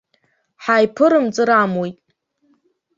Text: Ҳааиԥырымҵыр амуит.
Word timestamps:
Ҳааиԥырымҵыр 0.63 1.49
амуит. 1.61 1.97